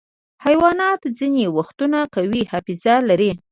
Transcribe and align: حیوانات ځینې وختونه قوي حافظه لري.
حیوانات 0.45 1.01
ځینې 1.17 1.45
وختونه 1.57 1.99
قوي 2.15 2.41
حافظه 2.51 2.95
لري. 3.09 3.31